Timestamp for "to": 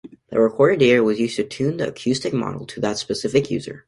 1.35-1.43, 2.65-2.79